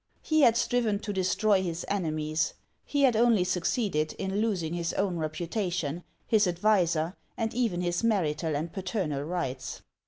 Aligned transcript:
He 0.23 0.41
had 0.41 0.57
striven 0.57 0.97
to 1.01 1.13
destroy 1.13 1.61
his 1.61 1.85
enemies; 1.87 2.55
he 2.85 3.03
had 3.03 3.15
only 3.15 3.43
succeeded 3.43 4.13
in 4.13 4.37
losing 4.41 4.73
his 4.73 4.93
own 4.93 5.17
reputation, 5.17 6.03
his 6.25 6.47
adviser, 6.47 7.15
and 7.37 7.53
even 7.53 7.81
his 7.81 8.03
marital 8.03 8.55
and 8.55 8.73
paternal 8.73 9.21
rights. 9.21 9.83